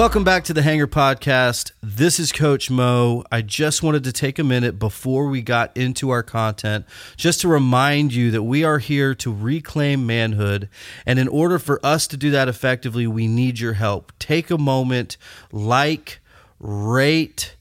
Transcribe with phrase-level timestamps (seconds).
[0.00, 1.72] Welcome back to the Hangar Podcast.
[1.82, 3.22] This is Coach Mo.
[3.30, 6.86] I just wanted to take a minute before we got into our content
[7.18, 10.70] just to remind you that we are here to reclaim manhood.
[11.04, 14.10] And in order for us to do that effectively, we need your help.
[14.18, 15.18] Take a moment,
[15.52, 16.20] like,
[16.58, 17.54] rate,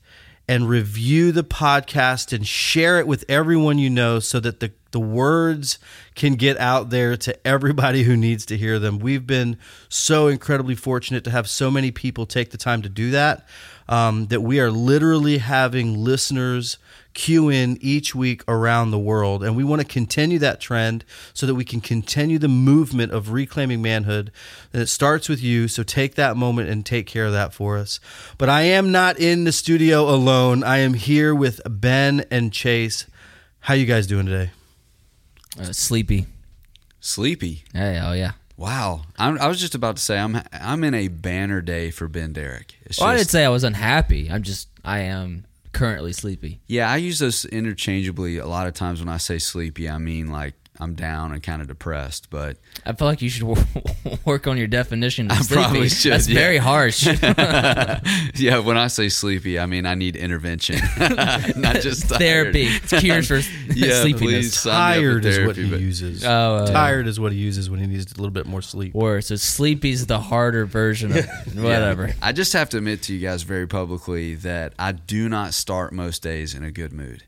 [0.47, 4.99] and review the podcast and share it with everyone you know so that the, the
[5.01, 5.77] words
[6.19, 8.99] can get out there to everybody who needs to hear them.
[8.99, 13.11] We've been so incredibly fortunate to have so many people take the time to do
[13.11, 13.47] that.
[13.87, 16.77] Um, that we are literally having listeners
[17.15, 19.43] queue in each week around the world.
[19.43, 23.31] And we want to continue that trend so that we can continue the movement of
[23.31, 24.31] reclaiming manhood.
[24.73, 25.67] And it starts with you.
[25.67, 27.99] So take that moment and take care of that for us.
[28.37, 30.63] But I am not in the studio alone.
[30.63, 33.07] I am here with Ben and Chase.
[33.61, 34.51] How you guys doing today?
[35.57, 36.25] Uh, sleepy.
[36.99, 37.63] Sleepy.
[37.73, 38.33] Hey, oh yeah.
[38.57, 39.03] Wow.
[39.17, 42.33] I'm, I was just about to say I'm I'm in a banner day for Ben
[42.33, 42.75] Derrick.
[42.85, 44.29] It's Well, I didn't say I was unhappy.
[44.29, 46.59] I'm just I am currently sleepy.
[46.67, 49.89] yeah, I use those interchangeably a lot of times when I say sleepy.
[49.89, 53.43] I mean like I'm down and kind of depressed, but I feel like you should
[54.25, 55.61] work on your definition of I sleepy.
[55.61, 56.39] probably should, That's yeah.
[56.39, 57.05] very harsh.
[58.35, 60.77] yeah, when I say sleepy, I mean I need intervention,
[61.57, 62.19] not just tired.
[62.19, 62.67] Therapy.
[62.67, 63.39] It's cures for
[63.73, 64.19] Yeah, sleepiness.
[64.21, 64.57] please.
[64.59, 66.23] Sign me Tired is what he but- uses.
[66.23, 68.93] Oh, uh, Tired is what he uses when he needs a little bit more sleep.
[68.93, 69.27] Worse.
[69.27, 71.25] So sleepy's the harder version of
[71.55, 72.07] whatever.
[72.07, 72.13] Yeah.
[72.21, 75.91] I just have to admit to you guys very publicly that I do not start
[75.93, 77.23] most days in a good mood.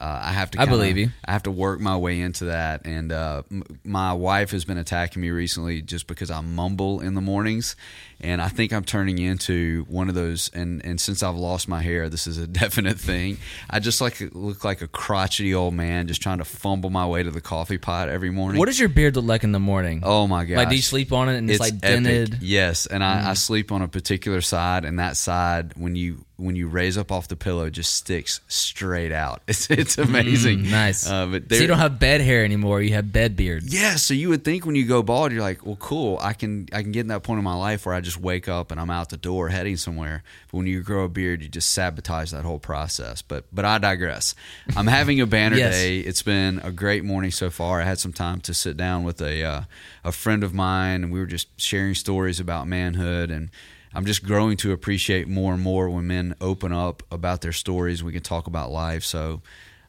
[0.00, 0.58] Uh, I have to.
[0.60, 1.10] I kinda- believe you.
[1.24, 4.76] I have to work my way into that, and uh, m- my wife has been
[4.78, 7.76] attacking me recently just because I mumble in the mornings,
[8.20, 10.50] and I think I'm turning into one of those.
[10.54, 13.38] And, and since I've lost my hair, this is a definite thing.
[13.68, 17.22] I just like look like a crotchety old man just trying to fumble my way
[17.22, 18.58] to the coffee pot every morning.
[18.58, 20.00] What does your beard look like in the morning?
[20.02, 20.56] Oh my god!
[20.56, 22.30] Like, do you sleep on it and it's, like dented?
[22.30, 22.34] Mm.
[22.34, 22.38] Epic.
[22.42, 26.56] Yes, and I, I sleep on a particular side, and that side when you when
[26.56, 29.42] you raise up off the pillow just sticks straight out.
[29.54, 30.60] It's it's amazing.
[30.60, 31.08] Mm, nice.
[31.08, 32.82] Uh, but so you don't have bed hair anymore.
[32.82, 33.62] You have bed beard.
[33.64, 36.18] yeah, so you would think when you go bald, you're like, well, cool.
[36.20, 38.48] I can I can get in that point in my life where I just wake
[38.48, 40.22] up and I'm out the door heading somewhere.
[40.50, 43.22] But when you grow a beard, you just sabotage that whole process.
[43.22, 44.34] But but I digress.
[44.76, 45.74] I'm having a banner Yes.
[45.74, 45.98] day.
[46.00, 47.80] It's been a great morning so far.
[47.80, 49.62] I had some time to sit down with a uh,
[50.04, 53.50] a friend of mine, and we were just sharing stories about manhood and.
[53.96, 58.02] I'm just growing to appreciate more and more when men open up about their stories.
[58.02, 59.04] We can talk about life.
[59.04, 59.40] So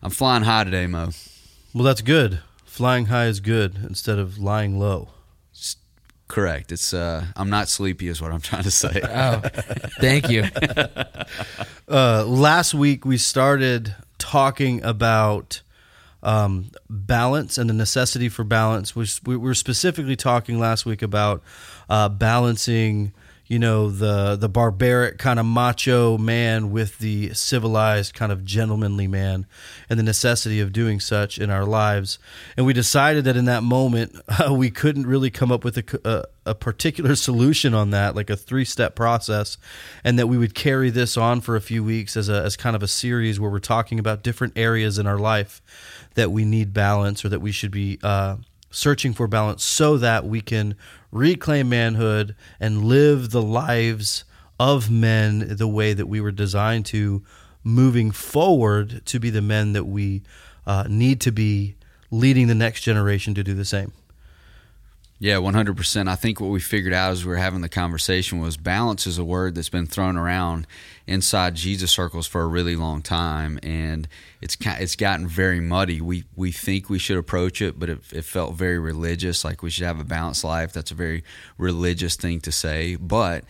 [0.03, 1.09] I'm flying high today, Mo.
[1.73, 2.39] Well, that's good.
[2.65, 5.09] Flying high is good instead of lying low.
[6.27, 6.71] Correct.
[6.71, 9.01] It's uh I'm not sleepy is what I'm trying to say.
[9.09, 9.41] Oh,
[9.99, 10.45] thank you.
[11.87, 15.61] Uh, last week we started talking about
[16.23, 18.95] um, balance and the necessity for balance.
[18.95, 21.43] Which we were specifically talking last week about
[21.87, 23.13] uh, balancing,
[23.47, 29.07] you know, the the barbaric kind of macho man with the civilized kind of gentlemanly
[29.07, 29.45] man,
[29.89, 32.17] and the necessity of doing such in our lives.
[32.57, 36.27] And we decided that in that moment uh, we couldn't really come up with a
[36.45, 39.57] a particular solution on that, like a three step process,
[40.03, 42.75] and that we would carry this on for a few weeks as a as kind
[42.75, 45.61] of a series where we're talking about different areas in our life
[46.15, 48.37] that we need balance or that we should be uh,
[48.71, 50.75] searching for balance so that we can
[51.15, 54.25] reclaim manhood and live the lives
[54.59, 57.23] of men the way that we were designed to
[57.63, 60.21] moving forward to be the men that we
[60.67, 61.75] uh, need to be
[62.11, 63.93] leading the next generation to do the same.
[65.17, 66.09] Yeah, 100%.
[66.09, 69.17] I think what we figured out as we were having the conversation was balance is
[69.17, 70.67] a word that's been thrown around
[71.07, 74.09] inside Jesus circles for a really long time and
[74.41, 76.01] it's it's gotten very muddy.
[76.01, 79.69] We we think we should approach it, but it, it felt very religious like we
[79.69, 80.73] should have a balanced life.
[80.73, 81.23] That's a very
[81.57, 83.45] religious thing to say, but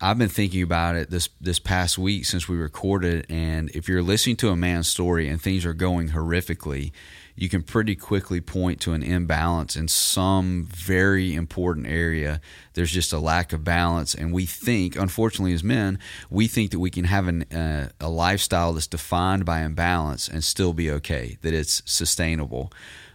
[0.00, 4.02] I've been thinking about it this this past week since we recorded, and if you're
[4.02, 6.92] listening to a man's story and things are going horrifically,
[7.40, 12.40] you can pretty quickly point to an imbalance in some very important area.
[12.74, 15.98] There's just a lack of balance, and we think, unfortunately, as men,
[16.30, 20.42] we think that we can have an, uh, a lifestyle that's defined by imbalance and
[20.42, 22.72] still be okay, that it's sustainable.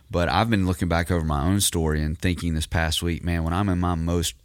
[0.10, 3.44] But I've been looking back over my own story and thinking this past week, man,
[3.44, 4.36] when I'm in my most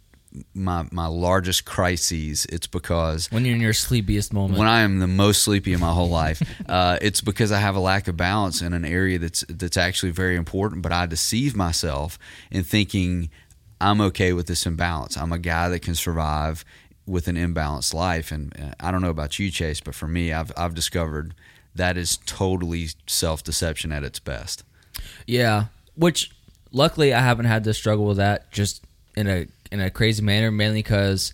[0.53, 4.59] my my largest crises, it's because When you're in your sleepiest moment.
[4.59, 7.75] when I am the most sleepy in my whole life, uh, it's because I have
[7.75, 10.81] a lack of balance in an area that's that's actually very important.
[10.81, 12.19] But I deceive myself
[12.51, 13.29] in thinking
[13.81, 15.17] I'm okay with this imbalance.
[15.17, 16.63] I'm a guy that can survive
[17.05, 18.31] with an imbalanced life.
[18.31, 21.33] And uh, I don't know about you, Chase, but for me, I've I've discovered
[21.75, 24.63] that is totally self deception at its best.
[25.25, 25.65] Yeah,
[25.95, 26.31] which
[26.71, 28.83] luckily I haven't had to struggle with that just
[29.15, 31.33] in a in a crazy manner, mainly because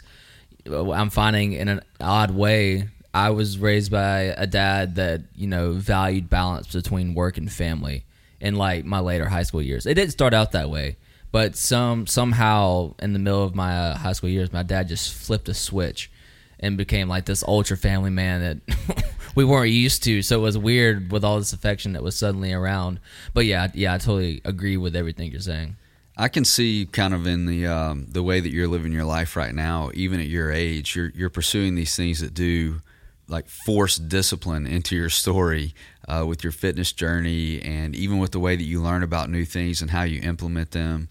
[0.66, 2.90] I'm finding in an odd way.
[3.14, 8.06] I was raised by a dad that you know valued balance between work and family
[8.42, 9.86] in like my later high school years.
[9.86, 10.98] It didn't start out that way,
[11.32, 15.14] but some somehow in the middle of my uh, high school years, my dad just
[15.14, 16.12] flipped a switch
[16.60, 20.22] and became like this ultra family man that we weren't used to.
[20.22, 23.00] So it was weird with all this affection that was suddenly around.
[23.34, 25.78] But yeah, yeah, I totally agree with everything you're saying.
[26.18, 29.36] I can see kind of in the um, the way that you're living your life
[29.36, 32.82] right now, even at your age, you're you're pursuing these things that do
[33.28, 35.74] like force discipline into your story
[36.08, 39.46] uh, with your fitness journey, and even with the way that you learn about new
[39.46, 41.10] things and how you implement them.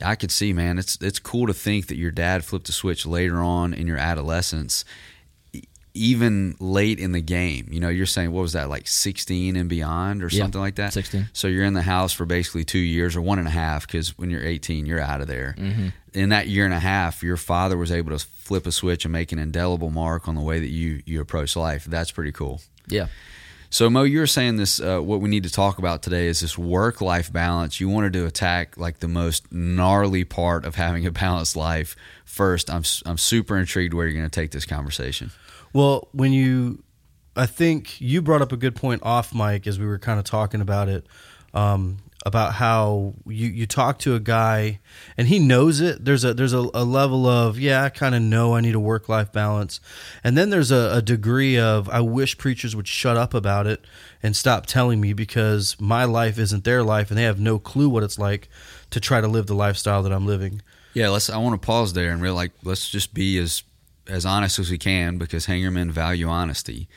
[0.00, 3.06] I could see, man, it's it's cool to think that your dad flipped a switch
[3.06, 4.84] later on in your adolescence
[5.94, 7.68] even late in the game.
[7.70, 10.76] You know, you're saying what was that like 16 and beyond or Yeah, something like
[10.76, 10.92] that?
[10.92, 11.28] 16.
[11.32, 14.16] So you're in the house for basically two years or one and a half because
[14.18, 15.54] when you're 18, you're out of there.
[15.58, 15.88] Mm-hmm.
[16.14, 19.12] In that year and a half, your father was able to flip a switch and
[19.12, 21.84] make an indelible mark on the way that you you approach life.
[21.84, 22.60] That's pretty cool.
[22.86, 23.06] Yeah.
[23.72, 24.80] So Mo, you were saying this.
[24.80, 27.80] Uh, what we need to talk about today is this work-life balance.
[27.80, 31.96] You wanted to attack like the most gnarly part of having a balanced life
[32.26, 32.68] first.
[32.68, 35.30] I'm I'm super intrigued where you're going to take this conversation.
[35.72, 36.84] Well, when you,
[37.34, 40.26] I think you brought up a good point off mic as we were kind of
[40.26, 41.06] talking about it,
[41.54, 44.80] um, about how you you talk to a guy
[45.16, 46.04] and he knows it.
[46.04, 48.80] There's a there's a, a level of yeah, I kind of know I need a
[48.80, 49.80] work life balance,
[50.22, 53.84] and then there's a, a degree of I wish preachers would shut up about it
[54.22, 57.88] and stop telling me because my life isn't their life and they have no clue
[57.88, 58.48] what it's like
[58.90, 60.62] to try to live the lifestyle that I'm living.
[60.94, 61.28] Yeah, let's.
[61.30, 63.62] I want to pause there and really like let's just be as
[64.08, 66.88] as honest as we can because hangarmen value honesty.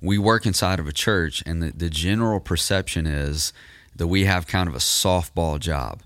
[0.00, 3.52] We work inside of a church, and the, the general perception is
[3.96, 6.02] that we have kind of a softball job,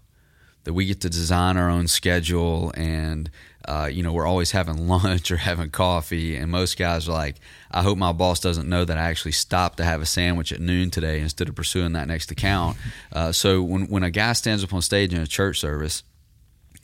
[0.65, 3.31] that we get to design our own schedule, and
[3.67, 6.37] uh, you know we're always having lunch or having coffee.
[6.37, 7.37] And most guys are like,
[7.71, 10.61] "I hope my boss doesn't know that I actually stopped to have a sandwich at
[10.61, 12.77] noon today instead of pursuing that next account."
[13.13, 16.05] Uh, so when when a guy stands up on stage in a church service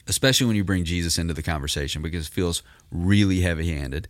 [0.08, 4.08] especially when you bring Jesus into the conversation because it feels really heavy handed.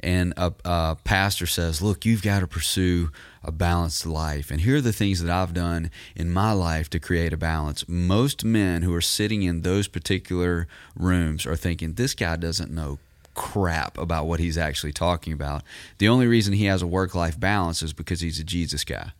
[0.00, 3.10] And a, a, pastor says, Look, you've got to pursue
[3.46, 4.50] a balanced life.
[4.50, 7.88] And here are the things that I've done in my life to create a balance.
[7.88, 12.98] Most men who are sitting in those particular rooms are thinking, This guy doesn't know
[13.34, 15.62] crap about what he's actually talking about.
[15.98, 19.12] The only reason he has a work life balance is because he's a Jesus guy.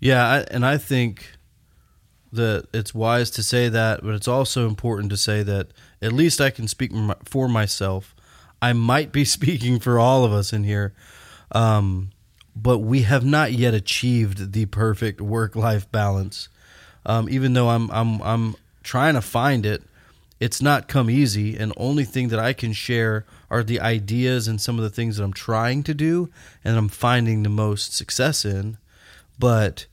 [0.00, 1.30] Yeah, I, and I think
[2.32, 5.68] that it's wise to say that, but it's also important to say that
[6.00, 6.90] at least I can speak
[7.24, 8.16] for myself.
[8.60, 10.94] I might be speaking for all of us in here,
[11.52, 12.10] um,
[12.54, 16.48] but we have not yet achieved the perfect work-life balance.
[17.04, 19.82] Um, even though I'm I'm I'm trying to find it,
[20.38, 21.56] it's not come easy.
[21.56, 25.16] And only thing that I can share are the ideas and some of the things
[25.16, 26.30] that I'm trying to do,
[26.64, 28.76] and I'm finding the most success in.
[29.38, 29.86] But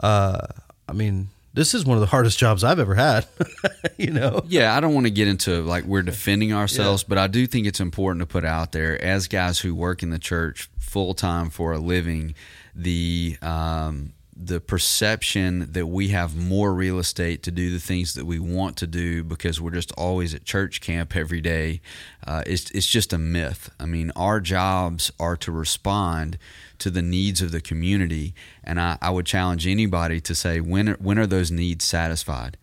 [0.00, 0.46] uh,
[0.88, 3.26] I mean, this is one of the hardest jobs I've ever had.
[3.96, 4.44] you know?
[4.46, 7.66] Yeah, I don't want to get into like we're defending ourselves, but I do think
[7.66, 11.50] it's important to put out there as guys who work in the church full time
[11.50, 12.34] for a living,
[12.74, 18.26] the um, the perception that we have more real estate to do the things that
[18.26, 21.80] we want to do because we're just always at church camp every day
[22.26, 23.70] uh, it's, it's just a myth.
[23.78, 26.38] I mean, our jobs are to respond
[26.78, 30.88] to the needs of the community, and I, I would challenge anybody to say when
[30.98, 32.58] when are those needs satisfied?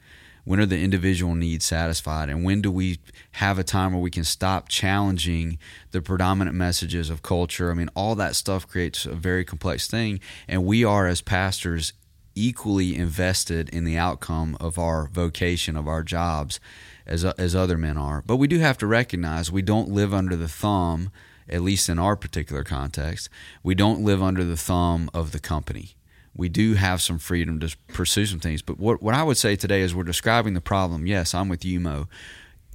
[0.45, 2.29] When are the individual needs satisfied?
[2.29, 2.99] And when do we
[3.33, 5.57] have a time where we can stop challenging
[5.91, 7.71] the predominant messages of culture?
[7.71, 10.19] I mean, all that stuff creates a very complex thing.
[10.47, 11.93] And we are, as pastors,
[12.35, 16.59] equally invested in the outcome of our vocation, of our jobs,
[17.05, 18.21] as, as other men are.
[18.25, 21.11] But we do have to recognize we don't live under the thumb,
[21.47, 23.29] at least in our particular context,
[23.61, 25.95] we don't live under the thumb of the company
[26.35, 28.61] we do have some freedom to pursue some things.
[28.61, 31.05] But what, what I would say today is we're describing the problem.
[31.05, 32.07] Yes, I'm with you, Mo.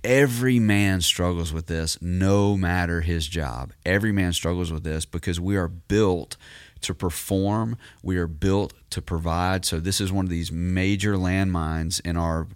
[0.05, 3.73] Every man struggles with this, no matter his job.
[3.85, 6.37] Every man struggles with this because we are built
[6.83, 9.65] to perform, we are built to provide.
[9.65, 12.47] So this is one of these major landmines in our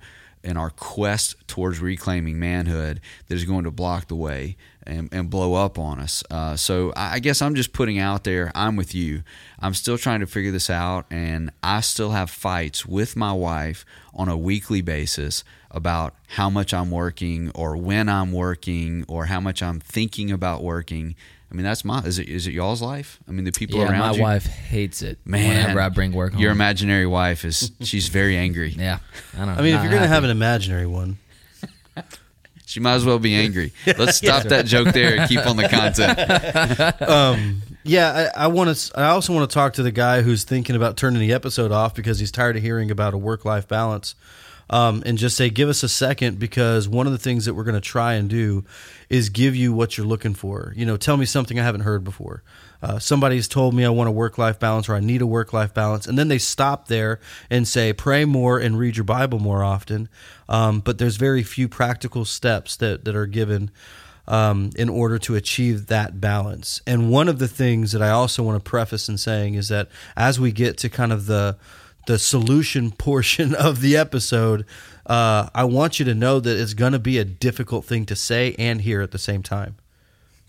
[0.45, 5.31] in our quest towards reclaiming manhood that is going to block the way and, and
[5.31, 6.23] blow up on us.
[6.31, 9.23] Uh, so I guess I'm just putting out there, I'm with you.
[9.59, 13.85] I'm still trying to figure this out, and I still have fights with my wife
[14.15, 19.41] on a weekly basis about how much I'm working or when I'm working or how
[19.41, 21.15] much I'm thinking about working.
[21.51, 22.01] I mean, that's my.
[22.01, 23.21] Is it is it y'all's life?
[23.29, 24.23] I mean, the people yeah, around my you.
[24.23, 25.19] wife hates it.
[25.25, 26.41] Man, whenever I bring work home.
[26.41, 28.71] Your imaginary wife is she's very angry.
[28.79, 29.01] yeah,
[29.37, 29.49] I don't.
[29.51, 31.19] I mean, if you're going to have an imaginary one,
[32.73, 33.75] She might as well be angry.
[33.87, 37.03] Let's stop that joke there and keep on the content.
[37.07, 38.99] um, yeah, I, I want to.
[38.99, 41.95] I also want to talk to the guy who's thinking about turning the episode off
[41.95, 44.15] because he's tired of hearing about a work-life balance,
[44.71, 47.65] um, and just say, "Give us a second because one of the things that we're
[47.65, 48.65] going to try and do
[49.11, 50.73] is give you what you're looking for.
[50.75, 52.43] You know, tell me something I haven't heard before.
[52.83, 56.07] Uh, somebody's told me I want a work-life balance or I need a work-life balance,
[56.07, 60.09] and then they stop there and say, "Pray more and read your Bible more often."
[60.49, 63.71] Um, but there's very few practical steps that that are given
[64.27, 66.81] um, in order to achieve that balance.
[66.87, 69.89] And one of the things that I also want to preface in saying is that
[70.17, 71.57] as we get to kind of the
[72.07, 74.67] the solution portion of the episode,
[75.07, 78.17] uh, I want you to know that it's going to be a difficult thing to
[78.17, 79.77] say and hear at the same time.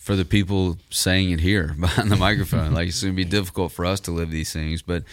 [0.04, 3.72] For the people saying it here behind the microphone, like it's going to be difficult
[3.72, 5.04] for us to live these things, but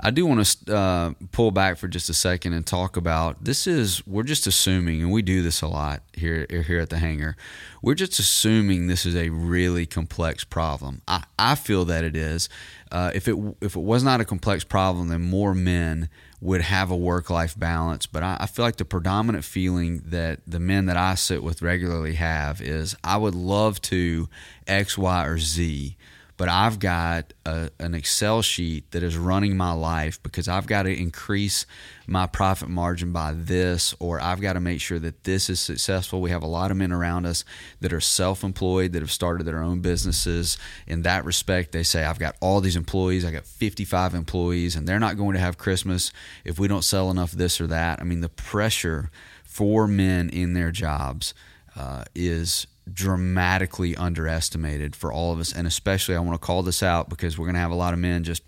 [0.00, 3.68] I do want to uh, pull back for just a second and talk about this
[3.68, 7.36] is we're just assuming, and we do this a lot here here at the hangar.
[7.82, 11.02] We're just assuming this is a really complex problem.
[11.06, 12.48] I, I feel that it is.
[12.90, 16.08] Uh, if it if it was not a complex problem, then more men
[16.42, 18.06] would have a work life balance.
[18.06, 21.62] But I, I feel like the predominant feeling that the men that I sit with
[21.62, 24.28] regularly have is I would love to
[24.66, 25.96] X, Y, or Z
[26.42, 30.82] but I've got a, an Excel sheet that is running my life because I've got
[30.82, 31.66] to increase
[32.08, 36.20] my profit margin by this, or I've got to make sure that this is successful.
[36.20, 37.44] We have a lot of men around us
[37.78, 40.58] that are self employed, that have started their own businesses.
[40.88, 44.88] In that respect, they say, I've got all these employees, I got 55 employees, and
[44.88, 46.10] they're not going to have Christmas
[46.44, 48.00] if we don't sell enough this or that.
[48.00, 49.12] I mean, the pressure
[49.44, 51.34] for men in their jobs
[51.76, 55.52] uh, is dramatically underestimated for all of us.
[55.52, 57.92] And especially, I want to call this out because we're going to have a lot
[57.92, 58.42] of men just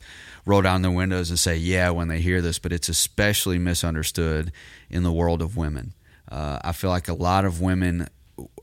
[0.47, 4.53] roll down their windows and say, yeah, when they hear this, but it's especially misunderstood
[4.91, 5.95] in the world of women.
[6.31, 8.09] Uh, I feel like a lot of women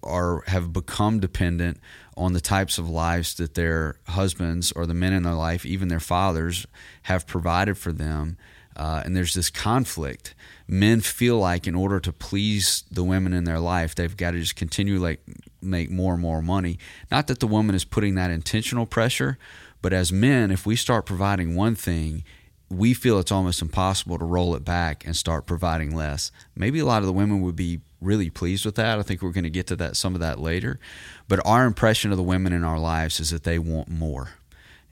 [0.04, 1.80] are have become dependent
[2.18, 5.88] on the types of lives that their husbands or the men in their life, even
[5.88, 6.68] their fathers,
[7.04, 8.38] have provided for them.
[8.76, 10.34] Uh, and there's this conflict
[10.68, 14.40] men feel like in order to please the women in their life, they've got to
[14.40, 15.22] just continue like
[15.62, 16.78] make more and more money.
[17.10, 19.38] Not that the woman is putting that intentional pressure,
[19.82, 22.24] but as men, if we start providing one thing,
[22.70, 26.32] we feel it's almost impossible to roll it back and start providing less.
[26.56, 28.98] Maybe a lot of the women would be really pleased with that.
[28.98, 30.80] I think we're going to get to that some of that later.
[31.28, 34.32] But our impression of the women in our lives is that they want more.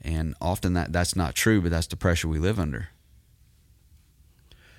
[0.02, 2.88] And often that that's not true, but that's the pressure we live under.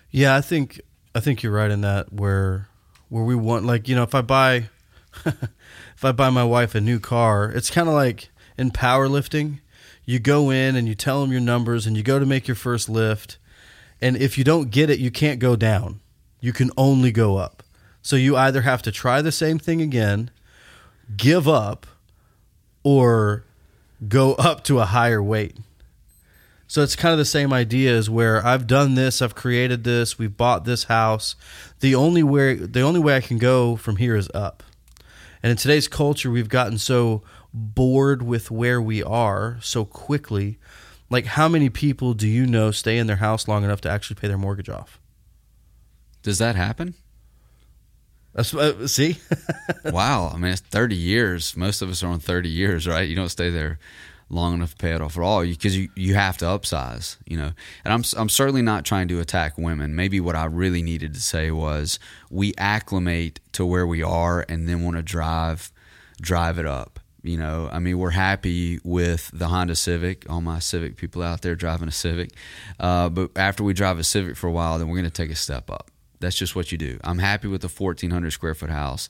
[0.10, 0.82] Yeah, I think
[1.16, 2.68] I think you're right in that where
[3.10, 4.70] where we want like you know if I buy
[5.26, 9.60] if I buy my wife a new car, it's kind of like in powerlifting.
[10.06, 12.56] You go in and you tell them your numbers and you go to make your
[12.56, 13.38] first lift,
[14.02, 16.00] and if you don't get it, you can't go down.
[16.40, 17.64] You can only go up.
[18.02, 20.32] So you either have to try the same thing again,
[21.16, 21.86] give up,
[22.84, 23.46] or
[24.08, 25.58] go up to a higher weight.
[26.68, 30.18] So it's kind of the same idea as where I've done this, I've created this,
[30.18, 31.36] we've bought this house.
[31.82, 34.64] The only way the only way I can go from here is up.
[35.44, 40.60] And in today's culture, we've gotten so bored with where we are so quickly.
[41.10, 44.16] Like how many people do you know stay in their house long enough to actually
[44.16, 45.00] pay their mortgage off?
[46.22, 46.94] Does that happen?
[48.34, 49.18] That's, uh, see?
[49.86, 50.32] wow.
[50.34, 51.58] I mean, it's 30 years.
[51.58, 53.10] Most of us are on 30 years, right?
[53.10, 53.80] You don't stay there
[54.32, 57.38] long enough to pay it off at all because you, you have to upsize, you
[57.38, 57.52] know.
[57.84, 59.96] And I'm, I'm certainly not trying to attack women.
[59.96, 64.68] Maybe what I really needed to say was we acclimate to where we are and
[64.68, 65.72] then want to drive
[66.22, 67.00] drive it up.
[67.24, 70.28] You know, I mean, we're happy with the Honda Civic.
[70.30, 72.32] All my Civic people out there driving a Civic,
[72.80, 75.30] uh, but after we drive a Civic for a while, then we're going to take
[75.30, 75.92] a step up.
[76.20, 77.00] That's just what you do.
[77.04, 79.10] I'm happy with the 1,400 square foot house.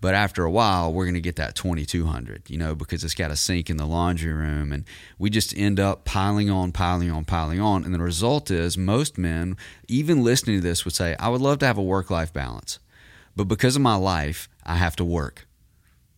[0.00, 3.30] But after a while, we're going to get that 2200, you know, because it's got
[3.30, 4.72] a sink in the laundry room.
[4.72, 4.84] And
[5.18, 7.84] we just end up piling on, piling on, piling on.
[7.84, 11.58] And the result is most men, even listening to this, would say, I would love
[11.58, 12.78] to have a work life balance.
[13.36, 15.46] But because of my life, I have to work.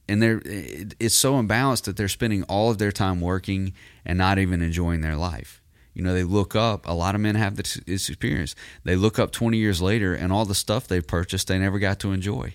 [0.08, 3.72] And they're, it's so imbalanced that they're spending all of their time working
[4.04, 5.60] and not even enjoying their life.
[5.92, 8.54] You know, they look up, a lot of men have this experience.
[8.84, 11.98] They look up 20 years later and all the stuff they purchased, they never got
[12.00, 12.54] to enjoy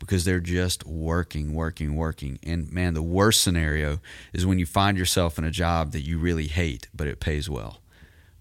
[0.00, 2.40] because they're just working, working, working.
[2.42, 4.00] And man, the worst scenario
[4.32, 7.48] is when you find yourself in a job that you really hate, but it pays
[7.48, 7.80] well.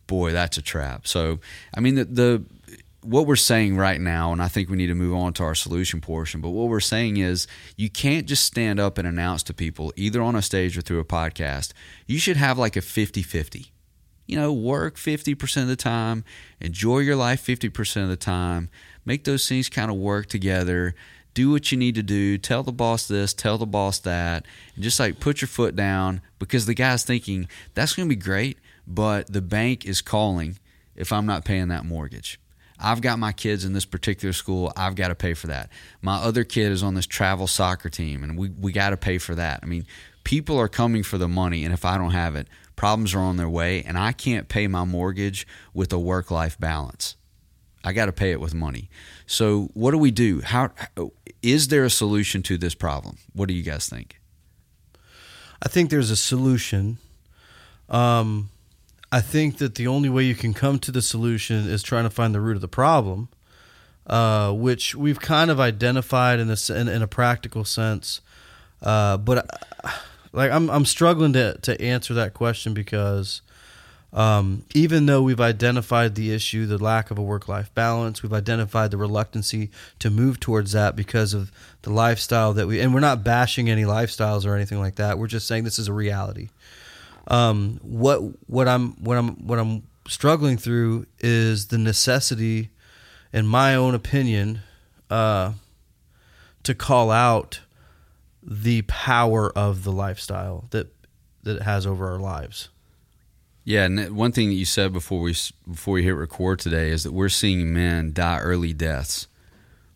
[0.08, 1.06] Boy, that's a trap.
[1.06, 1.40] So,
[1.76, 2.46] I mean, the, the
[3.02, 5.54] what we're saying right now, and I think we need to move on to our
[5.54, 7.46] solution portion, but what we're saying is
[7.78, 11.00] you can't just stand up and announce to people, either on a stage or through
[11.00, 11.74] a podcast,
[12.08, 13.72] you should have like a 50 50.
[14.26, 16.24] You know, work 50% of the time,
[16.62, 18.70] enjoy your life 50% of the time,
[19.04, 20.94] make those things kind of work together
[21.34, 24.46] do what you need to do, tell the boss this, tell the boss that,
[24.76, 28.22] and just like put your foot down because the guy's thinking that's going to be
[28.22, 28.58] great,
[28.88, 30.58] but the bank is calling
[30.96, 32.40] if I'm not paying that mortgage.
[32.80, 34.72] I've got my kids in this particular school.
[34.76, 35.70] I've got to pay for that.
[36.02, 39.18] My other kid is on this travel soccer team, and we, we got to pay
[39.18, 39.60] for that.
[39.62, 39.86] I mean,
[40.24, 43.36] people are coming for the money, and if I don't have it, problems are on
[43.36, 47.16] their way, and I can't pay my mortgage with a work life balance.
[47.84, 48.90] I got to pay it with money.
[49.26, 50.42] So, what do we do?
[50.42, 50.72] How
[51.42, 53.18] is there a solution to this problem?
[53.34, 54.20] What do you guys think?
[55.62, 56.98] I think there's a solution.
[57.90, 58.50] Um,
[59.12, 62.10] I think that the only way you can come to the solution is trying to
[62.10, 63.30] find the root of the problem,
[64.08, 68.22] uh, which we've kind of identified in a in, in a practical sense.
[68.82, 69.50] Uh, but
[69.84, 69.90] uh,
[70.32, 73.42] like I'm I'm struggling to to answer that question because
[74.12, 78.34] um, even though we've identified the issue, the lack of a work life balance, we've
[78.34, 81.52] identified the reluctancy to move towards that because of
[81.84, 85.20] the lifestyle that we, and we're not bashing any lifestyles or anything like that.
[85.20, 86.50] We're just saying this is a reality.
[87.28, 92.70] Um, what what I'm what I'm what I'm struggling through is the necessity,
[93.32, 94.62] in my own opinion,
[95.12, 95.54] uh,
[96.64, 97.60] to call out
[98.42, 100.88] the power of the lifestyle that
[101.44, 102.70] that it has over our lives.
[103.70, 105.36] Yeah, and one thing that you said before we
[105.70, 109.28] before we hit record today is that we're seeing men die early deaths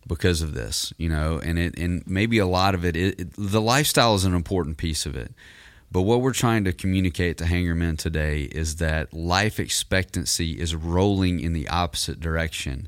[0.06, 3.32] because of this, you know, and it and maybe a lot of it, it, it
[3.36, 5.32] the lifestyle is an important piece of it.
[5.90, 10.76] But what we're trying to communicate to hangar men today is that life expectancy is
[10.76, 12.86] rolling in the opposite direction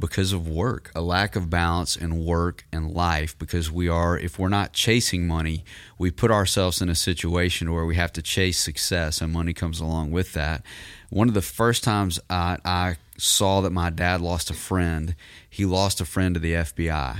[0.00, 3.38] because of work, a lack of balance in work and life.
[3.38, 5.64] Because we are, if we're not chasing money,
[5.98, 9.78] we put ourselves in a situation where we have to chase success, and money comes
[9.78, 10.62] along with that.
[11.10, 15.14] One of the first times I, I saw that my dad lost a friend,
[15.48, 17.18] he lost a friend to the FBI.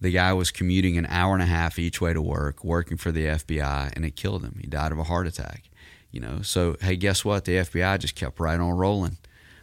[0.00, 3.10] The guy was commuting an hour and a half each way to work, working for
[3.10, 4.58] the FBI, and it killed him.
[4.60, 5.64] He died of a heart attack.
[6.12, 7.44] You know, so hey, guess what?
[7.44, 9.18] The FBI just kept right on rolling.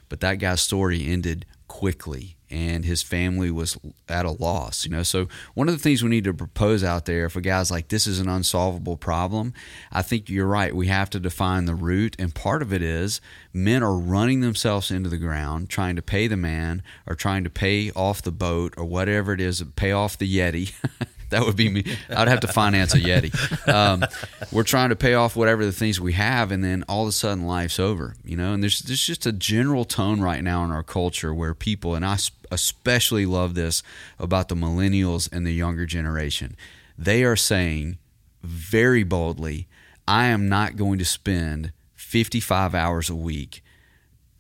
[0.10, 5.02] But that guy's story ended quickly and his family was at a loss you know?
[5.02, 8.06] So one of the things we need to propose out there a guy's like this
[8.06, 9.56] is an unsolvable problem
[9.92, 13.22] i think you're right we have to define the root and part of it is
[13.52, 17.50] men are running themselves into the ground trying to pay the man or trying to
[17.50, 20.74] pay off the boat or whatever it is pay off the yeti
[21.34, 21.84] that would be me.
[22.10, 23.34] I'd have to finance a Yeti.
[23.68, 24.04] Um,
[24.52, 27.12] we're trying to pay off whatever the things we have, and then all of a
[27.12, 28.54] sudden life's over, you know.
[28.54, 32.06] And there's there's just a general tone right now in our culture where people, and
[32.06, 32.18] I
[32.52, 33.82] especially love this
[34.20, 36.56] about the millennials and the younger generation,
[36.98, 37.98] they are saying
[38.44, 39.68] very boldly,
[40.08, 43.63] "I am not going to spend 55 hours a week."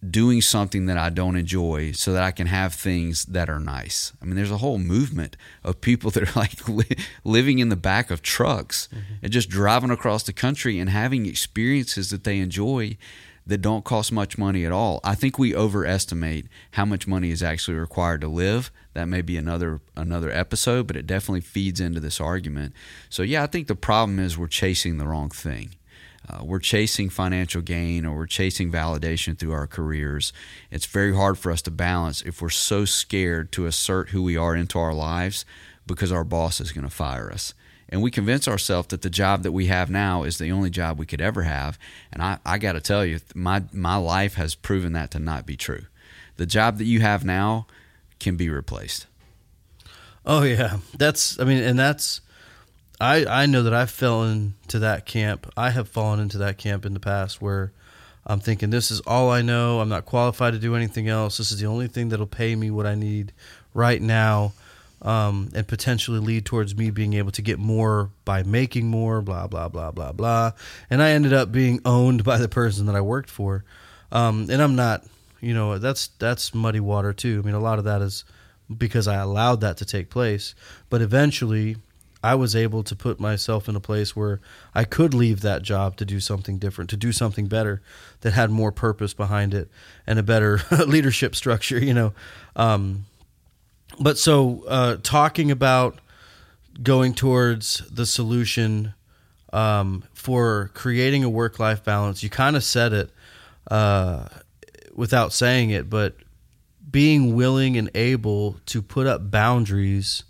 [0.10, 4.14] Doing something that I don't enjoy so that I can have things that are nice.
[4.22, 7.76] I mean, there's a whole movement of people that are like li- living in the
[7.76, 9.16] back of trucks mm-hmm.
[9.24, 12.98] and just driving across the country and having experiences that they enjoy
[13.46, 15.02] that don't cost much money at all.
[15.04, 18.72] I think we overestimate how much money is actually required to live.
[18.94, 22.74] That may be another another episode, but it definitely feeds into this argument.
[23.10, 25.72] So yeah, I think the problem is we're chasing the wrong thing
[26.30, 30.32] uh, we're chasing financial gain or we're chasing validation through our careers.
[30.72, 34.38] It's very hard for us to balance if we're so scared to assert who we
[34.38, 35.46] are into our lives
[35.86, 37.54] because our boss is going to fire us.
[37.90, 40.98] And we convince ourselves that the job that we have now is the only job
[40.98, 41.78] we could ever have.
[42.12, 45.46] And I, I got to tell you, my, my life has proven that to not
[45.46, 45.86] be true.
[46.38, 47.68] The job that you have now
[48.20, 49.06] can be replaced.
[50.26, 50.78] Oh, yeah.
[50.98, 52.22] That's, I mean, and that's,
[53.04, 55.52] I I know that I fell into that camp.
[55.58, 57.74] I have fallen into that camp in the past where
[58.26, 59.82] I'm thinking this is all I know.
[59.82, 61.38] I'm not qualified to do anything else.
[61.38, 63.34] This is the only thing that'll pay me what I need
[63.74, 64.54] right now,
[65.02, 69.22] um, and potentially lead towards me being able to get more by making more.
[69.22, 70.54] Blah blah blah blah blah.
[70.90, 73.66] And I ended up being owned by the person that I worked for,
[74.14, 75.04] um, and I'm not.
[75.42, 77.42] You know that's that's muddy water too.
[77.44, 78.24] I mean, a lot of that is
[78.78, 80.56] because I allowed that to take place.
[80.90, 81.76] But eventually,
[82.24, 84.40] I was able to put myself in a place where
[84.74, 87.82] I could leave that job to do something different, to do something better
[88.22, 89.70] that had more purpose behind it
[90.08, 92.14] and a better leadership structure, you know.
[92.56, 93.06] Um,
[94.00, 96.00] but so uh, talking about
[96.82, 98.94] going towards the solution
[99.52, 103.12] um, for creating a work life balance, you kind of said it
[103.70, 104.30] uh,
[104.96, 106.16] without saying it, but
[106.90, 110.24] being willing and able to put up boundaries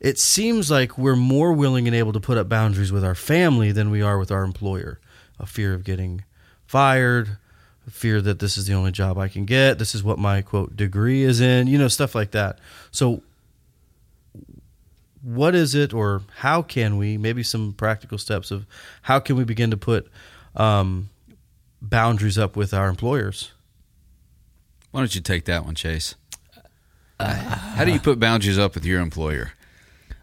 [0.00, 3.72] it seems like we're more willing and able to put up boundaries with our family
[3.72, 5.00] than we are with our employer.
[5.40, 6.24] A fear of getting
[6.66, 7.38] fired,
[7.86, 10.42] a fear that this is the only job I can get, this is what my
[10.42, 12.58] quote degree is in, you know, stuff like that.
[12.90, 13.22] So,
[15.22, 17.18] what is it, or how can we?
[17.18, 18.66] Maybe some practical steps of
[19.02, 20.08] how can we begin to put
[20.54, 21.10] um,
[21.82, 23.52] boundaries up with our employers.
[24.92, 26.14] Why don't you take that one, Chase?
[27.18, 29.52] How do you put boundaries up with your employer?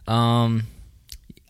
[0.08, 0.63] Um,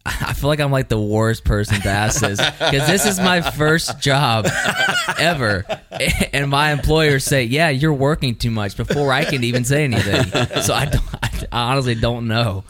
[0.05, 3.41] I feel like I'm like the worst person to ask this because this is my
[3.41, 4.47] first job
[5.19, 5.65] ever,
[6.31, 10.25] and my employers say, "Yeah, you're working too much" before I can even say anything.
[10.61, 11.03] So I, don't,
[11.51, 12.63] I honestly don't know.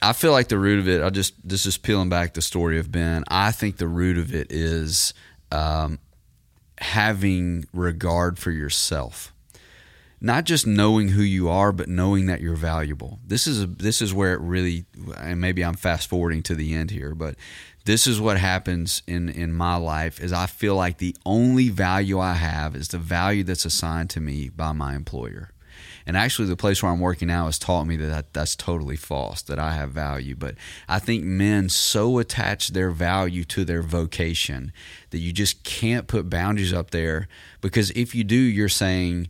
[0.00, 1.02] I feel like the root of it.
[1.02, 3.24] I just this is peeling back the story of Ben.
[3.26, 5.12] I think the root of it is
[5.50, 5.98] um,
[6.78, 9.32] having regard for yourself,
[10.20, 13.18] not just knowing who you are, but knowing that you're valuable.
[13.26, 14.84] This is this is where it really,
[15.18, 17.36] and maybe I'm fast forwarding to the end here, but
[17.86, 20.20] this is what happens in in my life.
[20.20, 24.20] Is I feel like the only value I have is the value that's assigned to
[24.20, 25.50] me by my employer.
[26.06, 29.42] And actually, the place where I'm working now has taught me that that's totally false,
[29.42, 30.34] that I have value.
[30.34, 30.56] But
[30.88, 34.72] I think men so attach their value to their vocation
[35.10, 37.28] that you just can't put boundaries up there
[37.60, 39.28] because if you do, you're saying,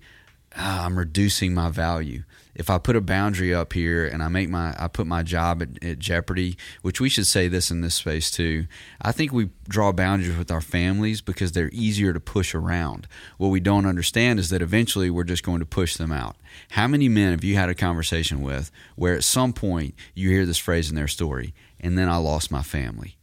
[0.57, 2.25] ah, I'm reducing my value.
[2.55, 5.63] If I put a boundary up here and I make my I put my job
[5.63, 8.67] at, at, jeopardy, which we should say this in this space too.
[9.01, 13.07] I think we draw boundaries with our families because they're easier to push around.
[13.39, 16.37] What we don't understand is that eventually we're just going to push them out.
[16.71, 20.45] How many men have you had a conversation with where at some point you hear
[20.45, 23.17] this phrase in their story, and then I lost my family?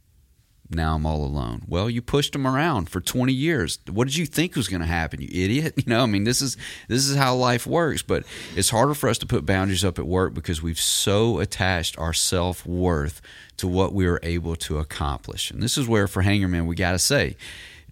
[0.70, 1.62] Now I'm all alone.
[1.66, 3.78] Well, you pushed him around for 20 years.
[3.90, 5.74] What did you think was going to happen, you idiot?
[5.88, 6.56] You know, I mean, this is
[6.88, 10.06] this is how life works, but it's harder for us to put boundaries up at
[10.06, 13.22] work because we've so attached our self-worth
[13.56, 15.50] to what we are able to accomplish.
[15.50, 17.36] And this is where for Hangarman we got to say,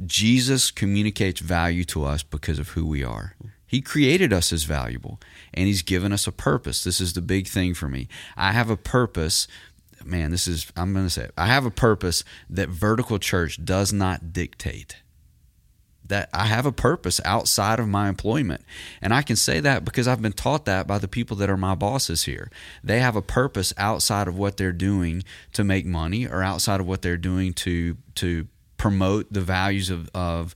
[0.05, 3.35] Jesus communicates value to us because of who we are.
[3.67, 5.19] He created us as valuable
[5.55, 6.85] and he's given us a purpose.
[6.85, 8.09] This is the big thing for me.
[8.37, 9.49] I have a purpose
[10.07, 11.33] man, this is, I'm going to say it.
[11.37, 14.97] I have a purpose that vertical church does not dictate.
[16.05, 18.62] That I have a purpose outside of my employment.
[19.03, 21.57] And I can say that because I've been taught that by the people that are
[21.57, 22.49] my bosses here.
[22.85, 26.87] They have a purpose outside of what they're doing to make money or outside of
[26.87, 30.55] what they're doing to to promote the values of, of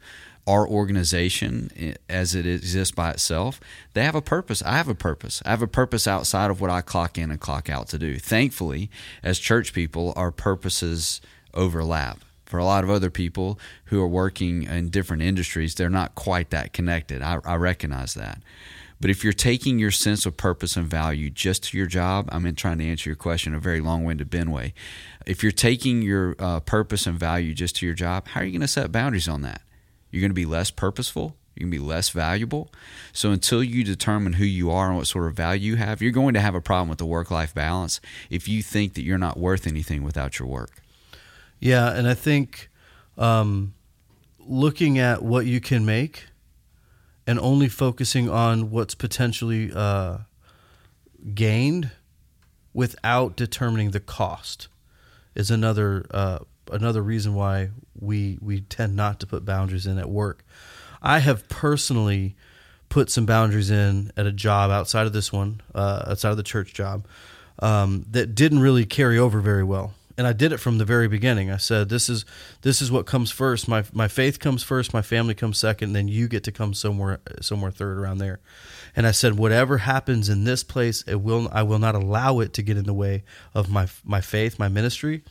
[0.51, 3.61] our organization as it exists by itself,
[3.95, 4.63] they have a purpose.
[4.63, 5.41] I have a purpose.
[5.47, 8.19] I have a purpose outside of what I clock in and clock out to do.
[8.19, 8.91] Thankfully,
[9.23, 11.21] as church people, our purposes
[11.55, 12.19] overlap.
[12.47, 16.51] For a lot of other people who are working in different industries, they're not quite
[16.51, 17.23] that connected.
[17.23, 18.43] I, I recognize that.
[19.01, 22.45] But if you're taking your sense of purpose and value just to your job, I'm
[22.45, 24.75] in trying to answer your question a very long winded Ben way.
[25.27, 28.51] If you're taking your uh, purpose and value just to your job, how are you
[28.51, 29.63] going to set boundaries on that?
[30.11, 31.37] You're going to be less purposeful.
[31.55, 32.70] You're going to be less valuable.
[33.12, 36.12] So until you determine who you are and what sort of value you have, you're
[36.12, 39.18] going to have a problem with the work life balance if you think that you're
[39.18, 40.83] not worth anything without your work.
[41.59, 42.70] Yeah, and I think
[43.18, 43.75] um,
[44.38, 46.29] looking at what you can make
[47.27, 50.18] and only focusing on what's potentially uh,
[51.35, 51.90] gained
[52.73, 54.68] without determining the cost
[55.35, 56.38] is another uh,
[56.73, 60.45] another reason why we we tend not to put boundaries in at work.
[61.03, 62.37] I have personally
[62.89, 66.43] put some boundaries in at a job outside of this one, uh, outside of the
[66.43, 67.07] church job,
[67.61, 69.95] um, that didn't really carry over very well.
[70.19, 71.51] And I did it from the very beginning.
[71.51, 72.27] I said, "This is
[72.61, 73.69] this is what comes first.
[73.69, 74.93] My my faith comes first.
[74.93, 75.95] My family comes second.
[75.95, 78.41] Then you get to come somewhere somewhere third around there."
[78.95, 82.53] And I said, "Whatever happens in this place, it will I will not allow it
[82.55, 83.23] to get in the way
[83.55, 85.23] of my my faith, my ministry,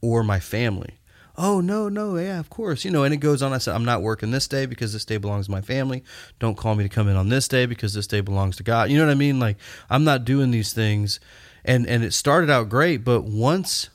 [0.00, 1.00] or my family."
[1.40, 3.84] oh no no yeah of course you know and it goes on i said i'm
[3.84, 6.04] not working this day because this day belongs to my family.
[6.38, 8.90] Don't call me to come in on this day because this day belongs to god.
[8.90, 9.40] You know what i mean?
[9.40, 9.56] Like
[9.88, 11.18] i'm not doing these things.
[11.64, 13.88] And and it started out great but once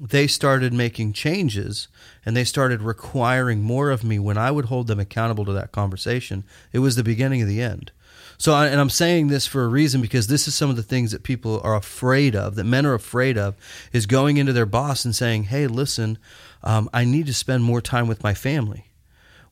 [0.00, 1.88] they started making changes
[2.24, 5.72] and they started requiring more of me when i would hold them accountable to that
[5.72, 7.92] conversation it was the beginning of the end
[8.40, 11.12] so, and I'm saying this for a reason because this is some of the things
[11.12, 13.54] that people are afraid of, that men are afraid of,
[13.92, 16.16] is going into their boss and saying, "Hey, listen,
[16.62, 18.86] um, I need to spend more time with my family.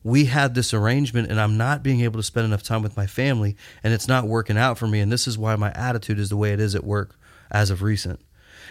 [0.03, 3.05] We had this arrangement, and I'm not being able to spend enough time with my
[3.05, 5.01] family, and it's not working out for me.
[5.01, 7.15] And this is why my attitude is the way it is at work
[7.51, 8.19] as of recent.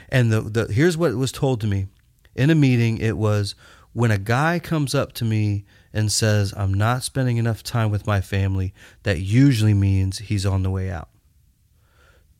[0.08, 1.86] And the, the here's what was told to me
[2.34, 2.98] in a meeting.
[2.98, 3.54] It was
[3.92, 8.06] when a guy comes up to me and says, "I'm not spending enough time with
[8.06, 11.08] my family," that usually means he's on the way out.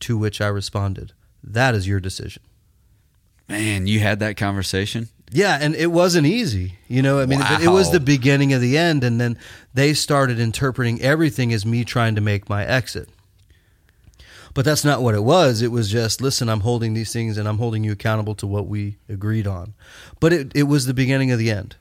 [0.01, 2.43] To which I responded, "That is your decision."
[3.47, 5.09] Man, you had that conversation.
[5.31, 6.75] Yeah, and it wasn't easy.
[6.87, 7.59] You know, I mean, wow.
[7.61, 9.37] it was the beginning of the end, and then
[9.73, 13.09] they started interpreting everything as me trying to make my exit.
[14.59, 15.61] But that's not what it was.
[15.61, 18.67] It was just, listen, I'm holding these things and I'm holding you accountable to what
[18.67, 19.73] we agreed on.
[20.19, 21.77] But it, it was the beginning of the end.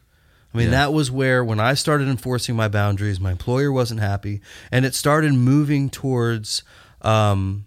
[0.54, 0.70] I mean, Yeah.
[0.86, 4.94] that was where, when I started enforcing my boundaries, my employer wasn't happy, and it
[4.94, 6.62] started moving towards
[7.02, 7.66] um,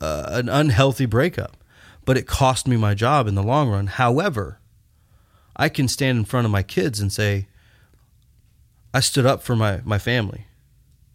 [0.00, 1.56] uh, an unhealthy breakup.
[2.04, 3.86] But it cost me my job in the long run.
[3.86, 4.58] However,
[5.54, 7.46] I can stand in front of my kids and say,
[8.92, 10.48] I stood up for my, my family.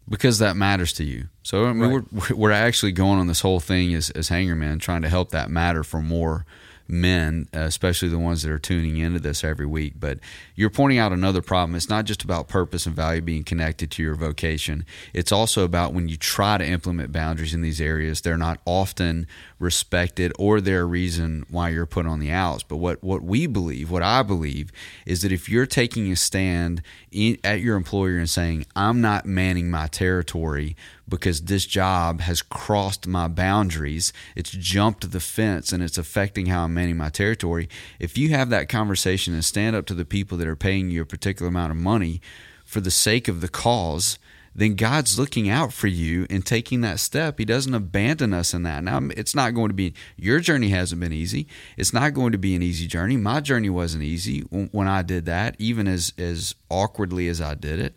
[0.08, 1.28] Because that matters to you.
[1.42, 2.04] So I mean, Right.
[2.30, 5.50] we're we're actually going on this whole thing as as hangarmen, trying to help that
[5.50, 6.44] matter for more
[6.88, 9.94] men, especially the ones that are tuning into this every week.
[9.98, 10.18] But
[10.54, 11.74] you're pointing out another problem.
[11.74, 14.84] It's not just about purpose and value being connected to your vocation.
[15.12, 19.26] It's also about when you try to implement boundaries in these areas, they're not often
[19.58, 22.62] respected or they're a reason why you're put on the outs.
[22.62, 24.70] But what, what we believe, what I believe,
[25.06, 29.26] is that if you're taking a stand in, at your employer and saying, I'm not
[29.26, 30.76] manning my territory
[31.08, 36.64] because this job has crossed my boundaries, it's jumped the fence and it's affecting how
[36.64, 37.68] I'm manning my territory.
[37.98, 41.02] If you have that conversation and stand up to the people that are paying you
[41.02, 42.20] a particular amount of money
[42.64, 44.18] for the sake of the cause,
[44.54, 47.38] then God's looking out for you and taking that step.
[47.38, 48.84] He doesn't abandon us in that.
[48.84, 51.46] Now, it's not going to be, your journey hasn't been easy.
[51.76, 53.16] It's not going to be an easy journey.
[53.16, 57.80] My journey wasn't easy when I did that, even as, as awkwardly as I did
[57.80, 57.94] it.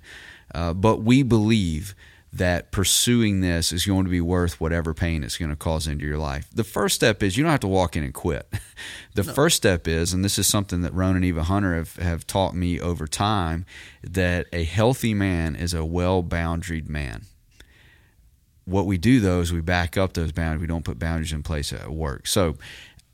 [0.53, 1.93] Uh, but we believe
[2.35, 6.05] that pursuing this is going to be worth whatever pain it's going to cause into
[6.05, 6.49] your life.
[6.53, 8.47] The first step is you don't have to walk in and quit.
[9.13, 12.27] The first step is, and this is something that Ron and Eva Hunter have, have
[12.27, 13.65] taught me over time,
[14.03, 17.21] that a healthy man is a well boundaried man.
[18.65, 20.59] What we do though is we back up those boundaries.
[20.59, 22.27] We don't put boundaries in place at work.
[22.27, 22.57] So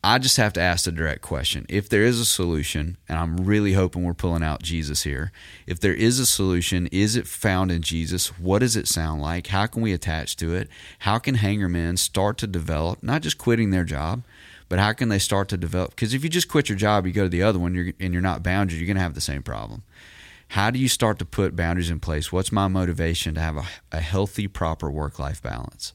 [0.03, 1.65] I just have to ask the direct question.
[1.69, 5.31] If there is a solution, and I'm really hoping we're pulling out Jesus here,
[5.67, 8.39] if there is a solution, is it found in Jesus?
[8.39, 9.47] What does it sound like?
[9.47, 10.69] How can we attach to it?
[10.99, 14.23] How can hangarmen start to develop, not just quitting their job,
[14.69, 15.91] but how can they start to develop?
[15.91, 18.11] Because if you just quit your job, you go to the other one, you're, and
[18.11, 19.83] you're not bounded, you're going to have the same problem.
[20.47, 22.31] How do you start to put boundaries in place?
[22.31, 25.93] What's my motivation to have a, a healthy, proper work life balance?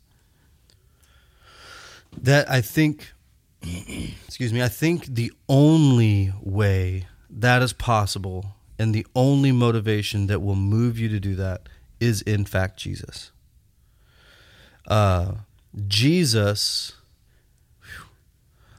[2.17, 3.13] That I think,
[4.27, 10.43] excuse me, I think the only way that is possible and the only motivation that
[10.43, 11.69] will move you to do that
[12.01, 13.31] is, in fact, Jesus.
[14.87, 15.33] Uh,
[15.87, 16.93] Jesus.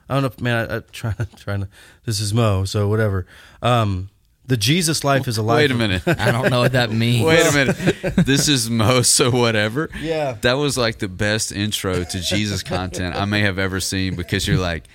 [0.10, 0.70] I don't know, man.
[0.70, 1.70] I, I trying trying to.
[2.06, 3.26] This is Mo, so whatever.
[3.62, 4.10] Um,
[4.48, 5.58] the Jesus life is a life.
[5.58, 6.04] Wait a minute.
[6.08, 7.26] I don't know what that means.
[7.26, 8.16] Wait a minute.
[8.26, 9.90] This is Mo, so whatever.
[10.02, 10.38] Yeah.
[10.42, 14.48] That was like the best intro to Jesus content I may have ever seen because
[14.48, 14.86] you're like,